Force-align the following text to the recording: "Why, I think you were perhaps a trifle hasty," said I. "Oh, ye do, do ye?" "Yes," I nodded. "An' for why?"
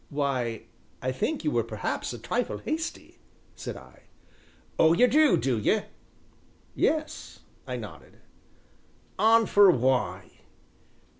"Why, 0.09 0.63
I 0.99 1.11
think 1.11 1.43
you 1.43 1.51
were 1.51 1.63
perhaps 1.63 2.11
a 2.11 2.17
trifle 2.17 2.57
hasty," 2.57 3.19
said 3.55 3.77
I. 3.77 4.05
"Oh, 4.79 4.93
ye 4.93 5.05
do, 5.05 5.37
do 5.37 5.59
ye?" 5.59 5.83
"Yes," 6.73 7.41
I 7.67 7.75
nodded. 7.75 8.17
"An' 9.19 9.45
for 9.45 9.69
why?" 9.69 10.39